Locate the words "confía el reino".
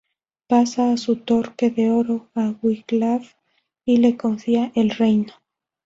4.17-5.31